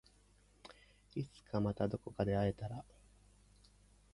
[1.13, 2.83] いつかまたどこかで会えたら